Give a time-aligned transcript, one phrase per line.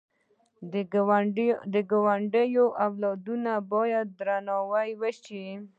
[1.73, 2.47] د ګاونډي
[2.83, 5.45] اولادونه باید درناوی وشي